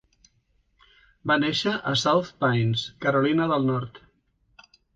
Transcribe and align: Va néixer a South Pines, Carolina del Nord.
Va 1.31 1.37
néixer 1.43 1.75
a 1.93 1.93
South 2.05 2.33
Pines, 2.45 2.87
Carolina 3.07 3.51
del 3.55 3.71
Nord. 3.71 4.05